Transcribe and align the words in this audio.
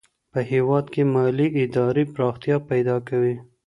په 0.31 0.39
هېواد 0.51 0.85
کي 0.93 1.03
مالي 1.13 1.47
ادارې 1.63 2.03
پراختيا 2.13 2.55
پيدا 2.69 2.95
کوي. 3.09 3.35